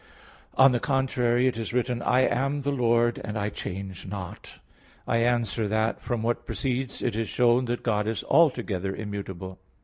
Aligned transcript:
On 0.55 0.71
the 0.71 0.79
contrary, 0.79 1.45
It 1.45 1.57
is 1.57 1.73
written, 1.73 2.01
"I 2.01 2.21
am 2.21 2.61
the 2.63 2.71
Lord, 2.71 3.21
and 3.23 3.37
I 3.37 3.49
change 3.49 4.07
not" 4.07 4.57
(Malachi 5.05 5.11
3:6). 5.11 5.13
I 5.13 5.17
answer 5.29 5.67
that, 5.67 6.01
From 6.01 6.23
what 6.23 6.47
precedes, 6.47 7.03
it 7.03 7.15
is 7.15 7.29
shown 7.29 7.65
that 7.65 7.83
God 7.83 8.07
is 8.07 8.23
altogether 8.23 8.95
immutable. 8.95 9.59